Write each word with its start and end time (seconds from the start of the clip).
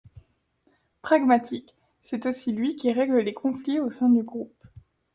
Pragmatique, 1.03 1.75
c’est 2.01 2.25
aussi 2.25 2.51
lui 2.53 2.75
qui 2.75 2.91
règle 2.91 3.19
les 3.19 3.35
conflits 3.35 3.79
au 3.79 3.91
sein 3.91 4.09
du 4.09 4.23
groupe. 4.23 4.65